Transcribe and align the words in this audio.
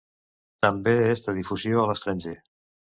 També 0.67 0.95
és 1.11 1.23
de 1.27 1.37
difusió 1.41 1.85
a 1.85 1.87
l'estranger. 1.93 2.39